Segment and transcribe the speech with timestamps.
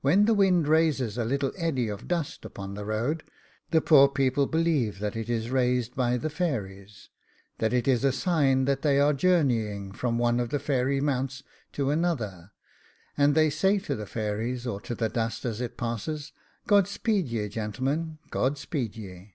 [0.00, 3.24] When the wind raises a little eddy of dust upon the road,
[3.72, 7.08] the poor people believe that it is raised by the fairies,
[7.58, 11.42] that it is a sign that they are journeying from one of the fairies' mounts
[11.72, 12.52] to another,
[13.18, 16.30] and they say to the fairies, or to the dust as it passes,
[16.68, 19.34] 'God speed ye, gentlemen; God speed ye.